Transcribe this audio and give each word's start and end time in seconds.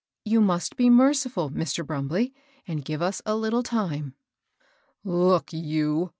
You 0.25 0.41
must 0.41 0.77
be 0.77 0.89
merciftd, 0.89 1.51
Mr. 1.51 1.85
Brumbley, 1.85 2.33
and 2.67 2.83
give 2.83 3.03
us 3.03 3.21
a 3.23 3.35
little 3.35 3.61
time."" 3.61 4.15
Look 5.03 5.53
you 5.53 6.09